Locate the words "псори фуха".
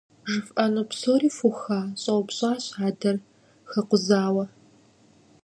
0.89-1.81